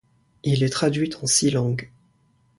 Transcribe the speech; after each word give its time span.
Il 0.43 0.63
est 0.63 0.69
traduit 0.69 1.13
en 1.21 1.27
six 1.27 1.51
langues. 1.51 1.91